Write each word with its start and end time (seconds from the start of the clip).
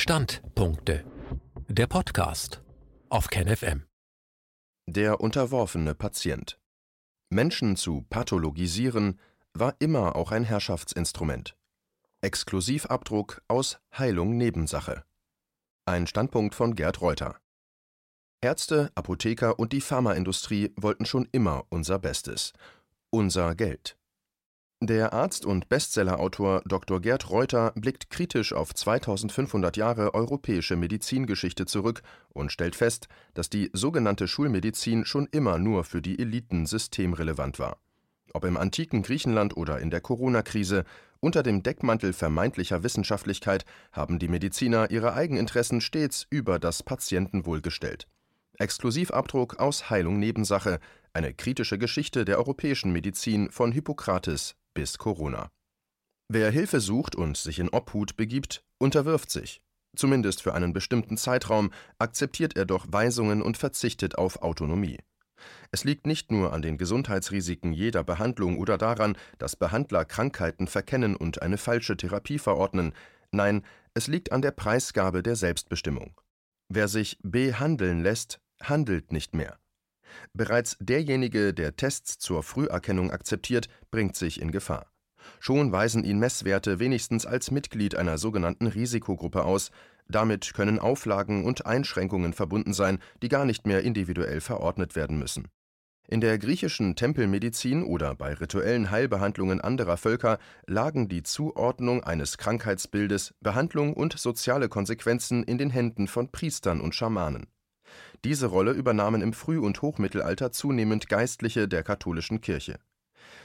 Standpunkte. 0.00 1.04
Der 1.68 1.86
Podcast 1.86 2.62
auf 3.10 3.28
KenFM. 3.28 3.82
Der 4.86 5.20
unterworfene 5.20 5.94
Patient. 5.94 6.58
Menschen 7.28 7.76
zu 7.76 8.06
pathologisieren 8.08 9.20
war 9.52 9.76
immer 9.78 10.16
auch 10.16 10.32
ein 10.32 10.44
Herrschaftsinstrument. 10.44 11.54
Exklusivabdruck 12.22 13.42
aus 13.46 13.78
Heilung 13.94 14.38
Nebensache. 14.38 15.04
Ein 15.84 16.06
Standpunkt 16.06 16.54
von 16.54 16.74
Gerd 16.74 17.02
Reuter. 17.02 17.38
Ärzte, 18.40 18.90
Apotheker 18.94 19.58
und 19.58 19.74
die 19.74 19.82
Pharmaindustrie 19.82 20.72
wollten 20.76 21.04
schon 21.04 21.28
immer 21.30 21.66
unser 21.68 21.98
Bestes. 21.98 22.54
Unser 23.10 23.54
Geld. 23.54 23.98
Der 24.82 25.12
Arzt 25.12 25.44
und 25.44 25.68
Bestsellerautor 25.68 26.62
Dr. 26.64 27.02
Gerd 27.02 27.28
Reuter 27.28 27.72
blickt 27.74 28.08
kritisch 28.08 28.54
auf 28.54 28.74
2500 28.74 29.76
Jahre 29.76 30.14
europäische 30.14 30.74
Medizingeschichte 30.74 31.66
zurück 31.66 32.00
und 32.30 32.50
stellt 32.50 32.74
fest, 32.74 33.06
dass 33.34 33.50
die 33.50 33.68
sogenannte 33.74 34.26
Schulmedizin 34.26 35.04
schon 35.04 35.28
immer 35.32 35.58
nur 35.58 35.84
für 35.84 36.00
die 36.00 36.18
Eliten 36.18 36.64
systemrelevant 36.64 37.58
war. 37.58 37.76
Ob 38.32 38.46
im 38.46 38.56
antiken 38.56 39.02
Griechenland 39.02 39.54
oder 39.54 39.80
in 39.80 39.90
der 39.90 40.00
Corona-Krise, 40.00 40.84
unter 41.20 41.42
dem 41.42 41.62
Deckmantel 41.62 42.14
vermeintlicher 42.14 42.82
Wissenschaftlichkeit 42.82 43.66
haben 43.92 44.18
die 44.18 44.28
Mediziner 44.28 44.90
ihre 44.90 45.12
Eigeninteressen 45.12 45.82
stets 45.82 46.26
über 46.30 46.58
das 46.58 46.82
Patientenwohl 46.82 47.60
gestellt. 47.60 48.08
Exklusivabdruck 48.56 49.58
aus 49.58 49.90
Heilung 49.90 50.18
Nebensache, 50.18 50.80
eine 51.12 51.34
kritische 51.34 51.76
Geschichte 51.76 52.24
der 52.24 52.38
europäischen 52.38 52.92
Medizin 52.92 53.50
von 53.50 53.72
Hippokrates 53.72 54.56
bis 54.74 54.98
Corona. 54.98 55.50
Wer 56.28 56.50
Hilfe 56.50 56.80
sucht 56.80 57.16
und 57.16 57.36
sich 57.36 57.58
in 57.58 57.68
Obhut 57.70 58.16
begibt, 58.16 58.64
unterwirft 58.78 59.30
sich. 59.30 59.62
Zumindest 59.96 60.42
für 60.42 60.54
einen 60.54 60.72
bestimmten 60.72 61.16
Zeitraum 61.16 61.72
akzeptiert 61.98 62.56
er 62.56 62.64
doch 62.64 62.86
Weisungen 62.88 63.42
und 63.42 63.56
verzichtet 63.56 64.16
auf 64.16 64.42
Autonomie. 64.42 64.98
Es 65.72 65.84
liegt 65.84 66.06
nicht 66.06 66.30
nur 66.30 66.52
an 66.52 66.62
den 66.62 66.78
Gesundheitsrisiken 66.78 67.72
jeder 67.72 68.04
Behandlung 68.04 68.58
oder 68.58 68.78
daran, 68.78 69.16
dass 69.38 69.56
Behandler 69.56 70.04
Krankheiten 70.04 70.66
verkennen 70.66 71.16
und 71.16 71.42
eine 71.42 71.58
falsche 71.58 71.96
Therapie 71.96 72.38
verordnen, 72.38 72.92
nein, 73.32 73.64
es 73.94 74.06
liegt 74.06 74.32
an 74.32 74.42
der 74.42 74.52
Preisgabe 74.52 75.22
der 75.22 75.36
Selbstbestimmung. 75.36 76.20
Wer 76.68 76.86
sich 76.86 77.18
behandeln 77.22 78.02
lässt, 78.02 78.40
handelt 78.62 79.12
nicht 79.12 79.34
mehr. 79.34 79.58
Bereits 80.34 80.76
derjenige, 80.80 81.54
der 81.54 81.76
Tests 81.76 82.18
zur 82.18 82.42
Früherkennung 82.42 83.10
akzeptiert, 83.10 83.68
bringt 83.90 84.16
sich 84.16 84.40
in 84.40 84.50
Gefahr. 84.50 84.86
Schon 85.38 85.72
weisen 85.72 86.04
ihn 86.04 86.18
Messwerte 86.18 86.78
wenigstens 86.78 87.26
als 87.26 87.50
Mitglied 87.50 87.94
einer 87.94 88.18
sogenannten 88.18 88.66
Risikogruppe 88.66 89.44
aus. 89.44 89.70
Damit 90.08 90.54
können 90.54 90.78
Auflagen 90.78 91.44
und 91.44 91.66
Einschränkungen 91.66 92.32
verbunden 92.32 92.72
sein, 92.72 92.98
die 93.22 93.28
gar 93.28 93.44
nicht 93.44 93.66
mehr 93.66 93.82
individuell 93.82 94.40
verordnet 94.40 94.96
werden 94.96 95.18
müssen. 95.18 95.48
In 96.08 96.20
der 96.20 96.38
griechischen 96.38 96.96
Tempelmedizin 96.96 97.84
oder 97.84 98.16
bei 98.16 98.34
rituellen 98.34 98.90
Heilbehandlungen 98.90 99.60
anderer 99.60 99.96
Völker 99.96 100.38
lagen 100.66 101.08
die 101.08 101.22
Zuordnung 101.22 102.02
eines 102.02 102.36
Krankheitsbildes, 102.36 103.32
Behandlung 103.40 103.94
und 103.94 104.18
soziale 104.18 104.68
Konsequenzen 104.68 105.44
in 105.44 105.56
den 105.56 105.70
Händen 105.70 106.08
von 106.08 106.32
Priestern 106.32 106.80
und 106.80 106.96
Schamanen. 106.96 107.46
Diese 108.24 108.46
Rolle 108.46 108.72
übernahmen 108.72 109.22
im 109.22 109.32
Früh 109.32 109.58
und 109.58 109.80
Hochmittelalter 109.82 110.52
zunehmend 110.52 111.08
Geistliche 111.08 111.68
der 111.68 111.82
katholischen 111.82 112.40
Kirche. 112.40 112.78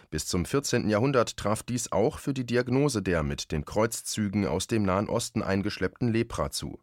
Bis 0.09 0.27
zum 0.27 0.45
14. 0.45 0.89
Jahrhundert 0.89 1.37
traf 1.37 1.63
dies 1.63 1.91
auch 1.91 2.19
für 2.19 2.33
die 2.33 2.45
Diagnose 2.45 3.01
der 3.01 3.23
mit 3.23 3.51
den 3.51 3.65
Kreuzzügen 3.65 4.47
aus 4.47 4.67
dem 4.67 4.83
Nahen 4.83 5.09
Osten 5.09 5.41
eingeschleppten 5.41 6.11
Lepra 6.11 6.51
zu. 6.51 6.79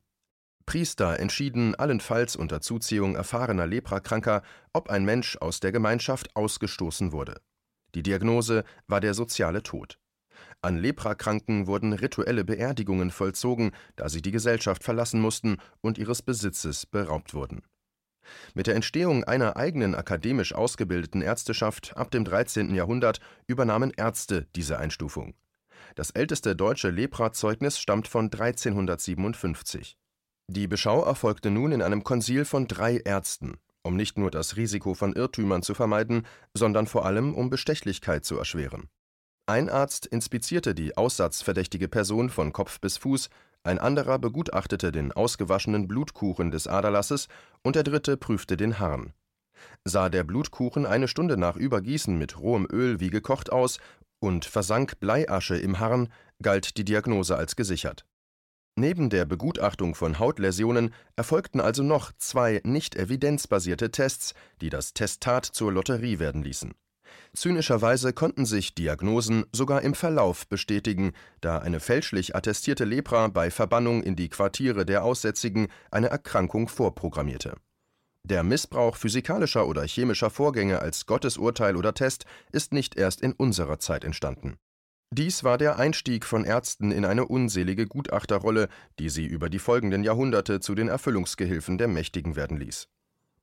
Priester 0.66 1.18
entschieden 1.18 1.74
allenfalls 1.74 2.36
unter 2.36 2.60
Zuziehung 2.60 3.16
erfahrener 3.16 3.66
Leprakranker, 3.66 4.42
ob 4.72 4.90
ein 4.90 5.04
Mensch 5.04 5.36
aus 5.36 5.60
der 5.60 5.72
Gemeinschaft 5.72 6.34
ausgestoßen 6.36 7.12
wurde. 7.12 7.40
Die 7.94 8.02
Diagnose 8.02 8.64
war 8.86 9.00
der 9.00 9.14
soziale 9.14 9.62
Tod. 9.62 9.98
An 10.60 10.78
Leprakranken 10.78 11.66
wurden 11.66 11.92
rituelle 11.92 12.44
Beerdigungen 12.44 13.10
vollzogen, 13.10 13.72
da 13.96 14.08
sie 14.08 14.22
die 14.22 14.30
Gesellschaft 14.30 14.84
verlassen 14.84 15.20
mussten 15.20 15.58
und 15.80 15.98
ihres 15.98 16.22
Besitzes 16.22 16.86
beraubt 16.86 17.34
wurden. 17.34 17.62
Mit 18.54 18.66
der 18.66 18.76
Entstehung 18.76 19.24
einer 19.24 19.56
eigenen 19.56 19.94
akademisch 19.94 20.54
ausgebildeten 20.54 21.22
Ärzteschaft 21.22 21.96
ab 21.96 22.10
dem 22.10 22.24
13. 22.24 22.74
Jahrhundert 22.74 23.20
übernahmen 23.46 23.92
Ärzte 23.96 24.46
diese 24.54 24.78
Einstufung. 24.78 25.34
Das 25.94 26.10
älteste 26.10 26.56
deutsche 26.56 26.90
Leprazeugnis 26.90 27.78
stammt 27.78 28.08
von 28.08 28.26
1357. 28.26 29.98
Die 30.48 30.66
Beschau 30.66 31.04
erfolgte 31.04 31.50
nun 31.50 31.72
in 31.72 31.82
einem 31.82 32.04
Konzil 32.04 32.44
von 32.44 32.66
drei 32.66 32.98
Ärzten, 32.98 33.58
um 33.82 33.96
nicht 33.96 34.18
nur 34.18 34.30
das 34.30 34.56
Risiko 34.56 34.94
von 34.94 35.12
Irrtümern 35.12 35.62
zu 35.62 35.74
vermeiden, 35.74 36.26
sondern 36.54 36.86
vor 36.86 37.04
allem 37.04 37.34
um 37.34 37.50
Bestechlichkeit 37.50 38.24
zu 38.24 38.38
erschweren. 38.38 38.88
Ein 39.46 39.68
Arzt 39.68 40.06
inspizierte 40.06 40.72
die 40.72 40.96
aussatzverdächtige 40.96 41.88
Person 41.88 42.30
von 42.30 42.52
Kopf 42.52 42.80
bis 42.80 42.96
Fuß, 42.98 43.28
ein 43.64 43.80
anderer 43.80 44.20
begutachtete 44.20 44.92
den 44.92 45.10
ausgewaschenen 45.10 45.88
Blutkuchen 45.88 46.52
des 46.52 46.68
Aderlasses 46.68 47.26
und 47.62 47.74
der 47.74 47.82
dritte 47.82 48.16
prüfte 48.16 48.56
den 48.56 48.78
Harn. 48.78 49.14
Sah 49.84 50.08
der 50.10 50.22
Blutkuchen 50.22 50.86
eine 50.86 51.08
Stunde 51.08 51.36
nach 51.36 51.56
Übergießen 51.56 52.16
mit 52.16 52.38
rohem 52.38 52.68
Öl 52.70 53.00
wie 53.00 53.10
gekocht 53.10 53.50
aus 53.50 53.78
und 54.20 54.44
versank 54.44 55.00
Bleiasche 55.00 55.56
im 55.56 55.80
Harn, 55.80 56.12
galt 56.40 56.76
die 56.76 56.84
Diagnose 56.84 57.36
als 57.36 57.56
gesichert. 57.56 58.06
Neben 58.76 59.10
der 59.10 59.24
Begutachtung 59.24 59.96
von 59.96 60.20
Hautläsionen 60.20 60.94
erfolgten 61.16 61.60
also 61.60 61.82
noch 61.82 62.12
zwei 62.16 62.60
nicht 62.64 62.94
evidenzbasierte 62.94 63.90
Tests, 63.90 64.34
die 64.60 64.70
das 64.70 64.94
Testat 64.94 65.44
zur 65.44 65.72
Lotterie 65.72 66.20
werden 66.20 66.42
ließen 66.44 66.72
Zynischerweise 67.34 68.12
konnten 68.12 68.44
sich 68.44 68.74
Diagnosen 68.74 69.46
sogar 69.52 69.80
im 69.82 69.94
Verlauf 69.94 70.46
bestätigen, 70.48 71.12
da 71.40 71.58
eine 71.58 71.80
fälschlich 71.80 72.36
attestierte 72.36 72.84
Lepra 72.84 73.28
bei 73.28 73.50
Verbannung 73.50 74.02
in 74.02 74.16
die 74.16 74.28
Quartiere 74.28 74.84
der 74.84 75.02
Aussätzigen 75.02 75.68
eine 75.90 76.08
Erkrankung 76.08 76.68
vorprogrammierte. 76.68 77.54
Der 78.24 78.42
Missbrauch 78.42 78.96
physikalischer 78.96 79.66
oder 79.66 79.82
chemischer 79.84 80.28
Vorgänge 80.28 80.80
als 80.80 81.06
Gottesurteil 81.06 81.76
oder 81.76 81.94
Test 81.94 82.26
ist 82.52 82.72
nicht 82.72 82.96
erst 82.96 83.22
in 83.22 83.32
unserer 83.32 83.78
Zeit 83.78 84.04
entstanden. 84.04 84.56
Dies 85.10 85.42
war 85.42 85.56
der 85.56 85.78
Einstieg 85.78 86.26
von 86.26 86.44
Ärzten 86.44 86.92
in 86.92 87.04
eine 87.04 87.26
unselige 87.26 87.86
Gutachterrolle, 87.86 88.68
die 88.98 89.08
sie 89.08 89.26
über 89.26 89.48
die 89.48 89.58
folgenden 89.58 90.04
Jahrhunderte 90.04 90.60
zu 90.60 90.74
den 90.74 90.88
Erfüllungsgehilfen 90.88 91.78
der 91.78 91.88
Mächtigen 91.88 92.36
werden 92.36 92.58
ließ 92.58 92.88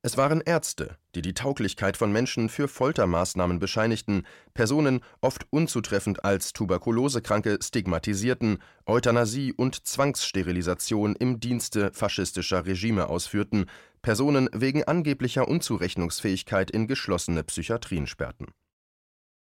es 0.02 0.16
waren 0.16 0.40
Ärzte, 0.40 0.96
die 1.14 1.22
die 1.22 1.34
Tauglichkeit 1.34 1.98
von 1.98 2.12
Menschen 2.12 2.48
für 2.48 2.70
Foltermaßnahmen 2.70 3.60
bescheinigten, 3.60 4.24
Personen 4.54 5.02
oft 5.20 5.46
unzutreffend 5.50 6.24
als 6.24 6.54
Tuberkulosekranke 6.54 7.60
stigmatisierten, 7.62 8.60
Euthanasie 8.86 9.52
und 9.52 9.86
Zwangssterilisation 9.86 11.18
im 11.18 11.42
Dienste 11.42 11.92
faschistischer 11.94 12.66
Regime 12.66 13.10
ausführten, 13.10 13.66
Personen 14.02 14.50
wegen 14.54 14.86
angeblicher 14.86 15.50
Unzurechnungsfähigkeit 15.50 16.72
in 16.72 16.88
geschlossene 16.88 17.44
Psychiatrien 17.44 18.08
sperrten 18.08 18.48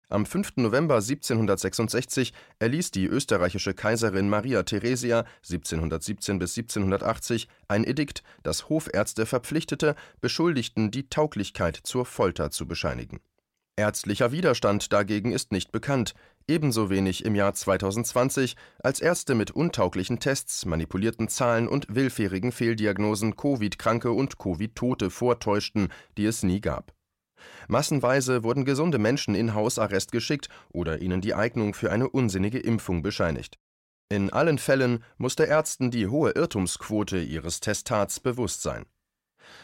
am 0.08 0.24
5. 0.24 0.56
November 0.56 0.96
1766 0.96 2.32
erließ 2.60 2.92
die 2.92 3.06
österreichische 3.06 3.74
Kaiserin 3.74 4.28
Maria 4.28 4.62
Theresia 4.62 5.24
1717 5.42 6.38
bis 6.38 6.56
1780 6.56 7.48
ein 7.66 7.82
Edikt, 7.82 8.22
das 8.44 8.68
Hofärzte 8.68 9.26
verpflichtete, 9.26 9.96
Beschuldigten 10.20 10.92
die 10.92 11.08
Tauglichkeit 11.08 11.80
zur 11.82 12.06
Folter 12.06 12.52
zu 12.52 12.68
bescheinigen. 12.68 13.18
Ärztlicher 13.74 14.30
Widerstand 14.30 14.92
dagegen 14.92 15.32
ist 15.32 15.50
nicht 15.50 15.72
bekannt, 15.72 16.14
ebenso 16.46 16.88
wenig 16.88 17.24
im 17.24 17.34
Jahr 17.34 17.52
2020, 17.52 18.56
als 18.78 19.00
Ärzte 19.00 19.34
mit 19.34 19.50
untauglichen 19.50 20.20
Tests, 20.20 20.64
manipulierten 20.64 21.28
Zahlen 21.28 21.66
und 21.66 21.94
willfährigen 21.94 22.52
Fehldiagnosen 22.52 23.36
Covid-Kranke 23.36 24.12
und 24.12 24.38
Covid-Tote 24.38 25.10
vortäuschten, 25.10 25.88
die 26.16 26.26
es 26.26 26.42
nie 26.42 26.60
gab 26.60 26.95
Massenweise 27.68 28.42
wurden 28.44 28.64
gesunde 28.64 28.98
Menschen 28.98 29.34
in 29.34 29.54
Hausarrest 29.54 30.12
geschickt 30.12 30.48
oder 30.70 31.00
ihnen 31.00 31.20
die 31.20 31.34
Eignung 31.34 31.74
für 31.74 31.90
eine 31.90 32.08
unsinnige 32.08 32.58
Impfung 32.58 33.02
bescheinigt. 33.02 33.58
In 34.08 34.32
allen 34.32 34.58
Fällen 34.58 35.02
musste 35.18 35.44
Ärzten 35.44 35.90
die 35.90 36.06
hohe 36.06 36.30
Irrtumsquote 36.30 37.18
ihres 37.18 37.60
Testats 37.60 38.20
bewusst 38.20 38.62
sein. 38.62 38.86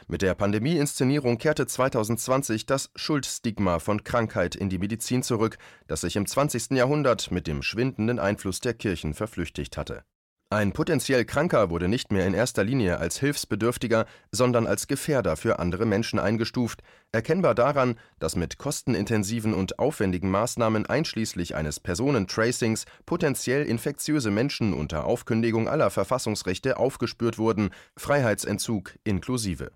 Mit 0.06 0.22
der 0.22 0.34
Pandemie-Inszenierung 0.34 1.38
kehrte 1.38 1.66
2020 1.66 2.66
das 2.66 2.90
Schuldstigma 2.94 3.78
von 3.78 4.04
Krankheit 4.04 4.54
in 4.54 4.68
die 4.68 4.78
Medizin 4.78 5.22
zurück, 5.22 5.58
das 5.86 6.02
sich 6.02 6.16
im 6.16 6.26
20. 6.26 6.70
Jahrhundert 6.72 7.30
mit 7.30 7.46
dem 7.46 7.62
schwindenden 7.62 8.18
Einfluss 8.18 8.60
der 8.60 8.75
Kirchen 8.75 9.14
verflüchtigt 9.14 9.76
hatte 9.76 10.04
Ein 10.52 10.72
potenziell 10.72 11.25
Kranker 11.25 11.70
wurde 11.70 11.88
nicht 11.88 12.12
mehr 12.12 12.26
in 12.26 12.34
erster 12.34 12.62
Linie 12.62 12.99
als 12.99 13.19
Hilfsbedürftiger, 13.19 14.04
sondern 14.32 14.66
als 14.66 14.87
Gefährder 14.87 15.38
für 15.38 15.58
andere 15.58 15.87
Menschen 15.87 16.19
eingestuft, 16.19 16.82
erkennbar 17.10 17.54
daran, 17.54 17.99
dass 18.19 18.37
mit 18.37 18.58
kostenintensiven 18.58 19.54
und 19.54 19.78
aufwendigen 19.78 20.31
Maßnahmen 20.31 20.84
einschließlich 20.84 21.54
eines 21.54 21.81
Personentracings 21.81 22.84
potenziell 23.06 23.64
infektiöse 23.64 24.31
Menschen 24.31 24.75
unter 24.75 25.06
Aufkündigung 25.06 25.69
aller 25.69 25.88
Verfassungsrechte 25.88 26.76
aufgespürt 26.76 27.38
wurden, 27.38 27.70
Freiheitsentzug 27.96 28.99
inklusive. 29.04 29.72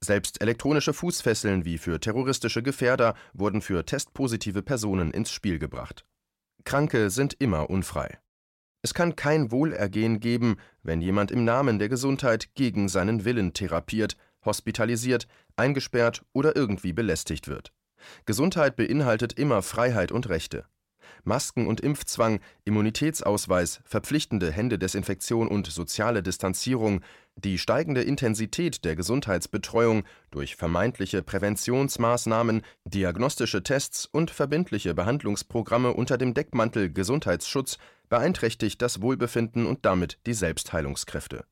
Selbst 0.00 0.40
elektronische 0.40 0.92
Fußfesseln 0.92 1.64
wie 1.64 1.76
für 1.76 1.98
terroristische 1.98 2.62
Gefährder 2.62 3.16
wurden 3.32 3.60
für 3.60 3.84
testpositive 3.84 4.62
Personen 4.62 5.10
ins 5.10 5.32
Spiel 5.32 5.58
gebracht. 5.58 6.04
Kranke 6.62 7.10
sind 7.10 7.34
immer 7.40 7.68
unfrei. 7.68 8.20
Es 8.84 8.92
kann 8.92 9.16
kein 9.16 9.50
Wohlergehen 9.50 10.20
geben, 10.20 10.56
wenn 10.82 11.00
jemand 11.00 11.30
im 11.30 11.42
Namen 11.42 11.78
der 11.78 11.88
Gesundheit 11.88 12.54
gegen 12.54 12.90
seinen 12.90 13.24
Willen 13.24 13.54
therapiert, 13.54 14.18
hospitalisiert, 14.44 15.26
eingesperrt 15.56 16.22
oder 16.34 16.54
irgendwie 16.54 16.92
belästigt 16.92 17.48
wird. 17.48 17.72
Gesundheit 18.26 18.76
beinhaltet 18.76 19.32
immer 19.38 19.62
Freiheit 19.62 20.12
und 20.12 20.28
Rechte. 20.28 20.66
Masken- 21.22 21.66
und 21.66 21.80
Impfzwang, 21.80 22.40
Immunitätsausweis, 22.66 23.80
verpflichtende 23.86 24.52
Händedesinfektion 24.52 25.48
und 25.48 25.66
soziale 25.66 26.22
Distanzierung, 26.22 27.00
die 27.36 27.56
steigende 27.56 28.02
Intensität 28.02 28.84
der 28.84 28.96
Gesundheitsbetreuung 28.96 30.04
durch 30.30 30.56
vermeintliche 30.56 31.22
Präventionsmaßnahmen, 31.22 32.60
diagnostische 32.84 33.62
Tests 33.62 34.04
und 34.04 34.30
verbindliche 34.30 34.92
Behandlungsprogramme 34.92 35.94
unter 35.94 36.18
dem 36.18 36.34
Deckmantel 36.34 36.92
Gesundheitsschutz 36.92 37.78
beeinträchtigt 38.14 38.80
das 38.80 39.02
Wohlbefinden 39.02 39.66
und 39.66 39.84
damit 39.84 40.20
die 40.24 40.34
Selbstheilungskräfte. 40.34 41.44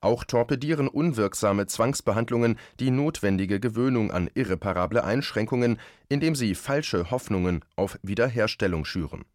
Auch 0.00 0.24
torpedieren 0.24 0.88
unwirksame 0.88 1.66
Zwangsbehandlungen 1.66 2.58
die 2.78 2.90
notwendige 2.90 3.60
Gewöhnung 3.60 4.10
an 4.10 4.30
irreparable 4.32 5.04
Einschränkungen, 5.04 5.78
indem 6.08 6.34
sie 6.34 6.54
falsche 6.54 7.10
Hoffnungen 7.10 7.62
auf 7.76 7.98
Wiederherstellung 8.02 8.86
schüren. 8.86 9.26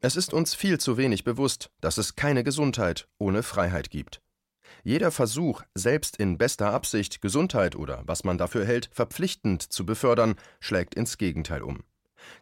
Es 0.00 0.16
ist 0.16 0.34
uns 0.34 0.56
viel 0.56 0.80
zu 0.80 0.96
wenig 0.96 1.22
bewusst, 1.22 1.70
dass 1.80 1.98
es 1.98 2.16
keine 2.16 2.42
Gesundheit 2.42 3.06
ohne 3.18 3.44
Freiheit 3.44 3.88
gibt. 3.88 4.20
Jeder 4.82 5.12
Versuch, 5.12 5.62
selbst 5.76 6.16
in 6.16 6.36
bester 6.36 6.72
Absicht 6.72 7.22
Gesundheit 7.22 7.76
oder 7.76 8.02
was 8.06 8.24
man 8.24 8.38
dafür 8.38 8.64
hält, 8.64 8.90
verpflichtend 8.92 9.62
zu 9.62 9.86
befördern, 9.86 10.34
schlägt 10.58 10.96
ins 10.96 11.16
Gegenteil 11.16 11.62
um. 11.62 11.84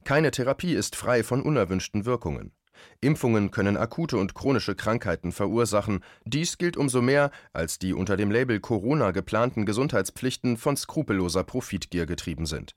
Keine 0.05 0.31
Therapie 0.31 0.73
ist 0.73 0.97
frei 0.97 1.23
von 1.23 1.43
unerwünschten 1.43 2.07
Wirkungen. 2.07 2.53
Impfungen 3.01 3.51
können 3.51 3.77
akute 3.77 4.17
und 4.17 4.35
chronische 4.35 4.75
Krankheiten 4.75 5.33
verursachen. 5.33 6.05
Dies 6.25 6.59
gilt 6.59 6.77
umso 6.77 7.03
mehr, 7.03 7.31
als 7.53 7.79
die 7.79 7.95
unter 7.95 8.17
dem 8.17 8.31
Label 8.31 8.61
Corona 8.61 9.11
geplanten 9.11 9.67
Gesundheitspflichten 9.67 10.57
von 10.57 10.77
skrupelloser 10.77 11.45
Profitgier 11.45 12.07
getrieben 12.07 12.47
sind. 12.47 12.75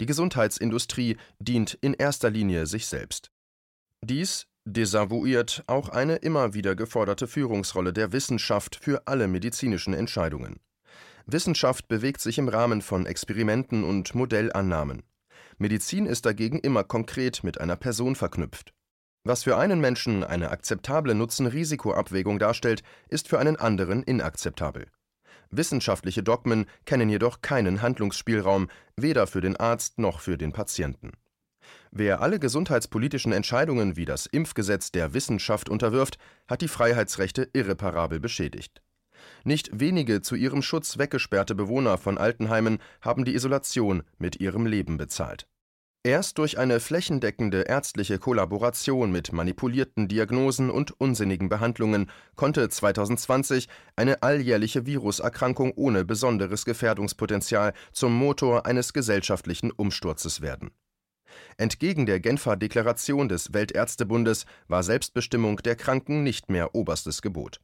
Die 0.00 0.06
Gesundheitsindustrie 0.06 1.16
dient 1.38 1.74
in 1.80 1.94
erster 1.94 2.30
Linie 2.30 2.66
sich 2.66 2.86
selbst. 2.86 3.30
Dies 4.02 4.46
desavouiert 4.64 5.62
auch 5.66 5.88
eine 5.88 6.16
immer 6.16 6.54
wieder 6.54 6.74
geforderte 6.74 7.26
Führungsrolle 7.26 7.92
der 7.92 8.12
Wissenschaft 8.12 8.76
für 8.76 9.06
alle 9.06 9.28
medizinischen 9.28 9.94
Entscheidungen. 9.94 10.60
Wissenschaft 11.26 11.88
bewegt 11.88 12.20
sich 12.20 12.38
im 12.38 12.48
Rahmen 12.48 12.82
von 12.82 13.06
Experimenten 13.06 13.84
und 13.84 14.14
Modellannahmen. 14.14 15.02
Medizin 15.58 16.06
ist 16.06 16.26
dagegen 16.26 16.58
immer 16.58 16.84
konkret 16.84 17.44
mit 17.44 17.60
einer 17.60 17.76
Person 17.76 18.16
verknüpft. 18.16 18.72
Was 19.24 19.42
für 19.42 19.58
einen 19.58 19.80
Menschen 19.80 20.24
eine 20.24 20.50
akzeptable 20.50 21.14
Nutzen-Risiko-Abwägung 21.14 22.38
darstellt, 22.38 22.82
ist 23.08 23.28
für 23.28 23.38
einen 23.38 23.56
anderen 23.56 24.02
inakzeptabel. 24.02 24.86
Wissenschaftliche 25.50 26.22
Dogmen 26.22 26.66
kennen 26.86 27.10
jedoch 27.10 27.42
keinen 27.42 27.82
Handlungsspielraum, 27.82 28.68
weder 28.96 29.26
für 29.26 29.40
den 29.40 29.56
Arzt 29.56 29.98
noch 29.98 30.20
für 30.20 30.38
den 30.38 30.52
Patienten. 30.52 31.12
Wer 31.90 32.20
alle 32.20 32.38
gesundheitspolitischen 32.38 33.32
Entscheidungen 33.32 33.96
wie 33.96 34.04
das 34.04 34.26
Impfgesetz 34.26 34.92
der 34.92 35.12
Wissenschaft 35.12 35.68
unterwirft, 35.68 36.18
hat 36.48 36.62
die 36.62 36.68
Freiheitsrechte 36.68 37.48
irreparabel 37.52 38.20
beschädigt. 38.20 38.80
Nicht 39.44 39.68
wenige 39.78 40.22
zu 40.22 40.34
ihrem 40.34 40.62
Schutz 40.62 40.98
weggesperrte 40.98 41.54
Bewohner 41.54 41.98
von 41.98 42.16
Altenheimen 42.16 42.78
haben 43.02 43.24
die 43.24 43.34
Isolation 43.34 44.02
mit 44.18 44.40
ihrem 44.40 44.66
Leben 44.66 44.96
bezahlt. 44.96 45.46
Erst 46.02 46.38
durch 46.38 46.56
eine 46.56 46.80
flächendeckende 46.80 47.62
ärztliche 47.62 48.18
Kollaboration 48.18 49.12
mit 49.12 49.34
manipulierten 49.34 50.08
Diagnosen 50.08 50.70
und 50.70 50.98
unsinnigen 50.98 51.50
Behandlungen 51.50 52.10
konnte 52.36 52.66
2020 52.66 53.68
eine 53.96 54.22
alljährliche 54.22 54.86
Viruserkrankung 54.86 55.72
ohne 55.76 56.06
besonderes 56.06 56.64
Gefährdungspotenzial 56.64 57.74
zum 57.92 58.14
Motor 58.14 58.64
eines 58.64 58.94
gesellschaftlichen 58.94 59.70
Umsturzes 59.72 60.40
werden. 60.40 60.70
Entgegen 61.58 62.06
der 62.06 62.18
Genfer 62.18 62.56
Deklaration 62.56 63.28
des 63.28 63.52
Weltärztebundes 63.52 64.46
war 64.68 64.82
Selbstbestimmung 64.82 65.58
der 65.58 65.76
Kranken 65.76 66.22
nicht 66.22 66.48
mehr 66.48 66.74
oberstes 66.74 67.20
Gebot. 67.20 67.60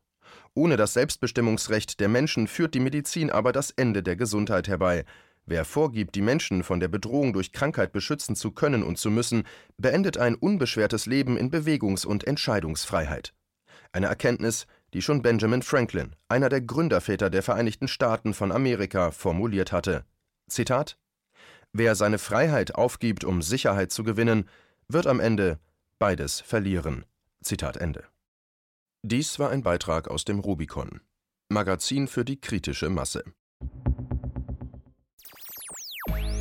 Ohne 0.52 0.76
das 0.76 0.92
Selbstbestimmungsrecht 0.92 2.00
der 2.00 2.08
Menschen 2.08 2.48
führt 2.48 2.74
die 2.74 2.80
Medizin 2.80 3.30
aber 3.30 3.52
das 3.52 3.70
Ende 3.70 4.02
der 4.02 4.16
Gesundheit 4.16 4.68
herbei, 4.68 5.06
Wer 5.46 5.64
vorgibt, 5.64 6.16
die 6.16 6.22
Menschen 6.22 6.64
von 6.64 6.80
der 6.80 6.88
Bedrohung 6.88 7.32
durch 7.32 7.52
Krankheit 7.52 7.92
beschützen 7.92 8.34
zu 8.34 8.50
können 8.50 8.82
und 8.82 8.98
zu 8.98 9.10
müssen, 9.10 9.44
beendet 9.78 10.18
ein 10.18 10.34
unbeschwertes 10.34 11.06
Leben 11.06 11.36
in 11.36 11.50
Bewegungs- 11.50 12.04
und 12.04 12.26
Entscheidungsfreiheit. 12.26 13.32
Eine 13.92 14.06
Erkenntnis, 14.06 14.66
die 14.92 15.02
schon 15.02 15.22
Benjamin 15.22 15.62
Franklin, 15.62 16.16
einer 16.28 16.48
der 16.48 16.60
Gründerväter 16.60 17.30
der 17.30 17.44
Vereinigten 17.44 17.86
Staaten 17.86 18.34
von 18.34 18.50
Amerika, 18.50 19.12
formuliert 19.12 19.70
hatte. 19.70 20.04
Zitat 20.48 20.98
Wer 21.72 21.94
seine 21.94 22.18
Freiheit 22.18 22.74
aufgibt, 22.74 23.24
um 23.24 23.40
Sicherheit 23.40 23.92
zu 23.92 24.02
gewinnen, 24.02 24.48
wird 24.88 25.06
am 25.06 25.20
Ende 25.20 25.60
beides 25.98 26.40
verlieren. 26.40 27.04
Zitat 27.42 27.76
Ende. 27.76 28.04
Dies 29.02 29.38
war 29.38 29.50
ein 29.50 29.62
Beitrag 29.62 30.08
aus 30.08 30.24
dem 30.24 30.40
Rubicon, 30.40 31.00
Magazin 31.48 32.08
für 32.08 32.24
die 32.24 32.40
kritische 32.40 32.90
Masse. 32.90 33.22